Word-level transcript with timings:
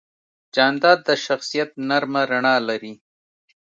جانداد 0.55 0.99
د 1.07 1.09
شخصیت 1.25 1.69
نرمه 1.89 2.21
رڼا 2.31 2.55
لري. 2.69 2.93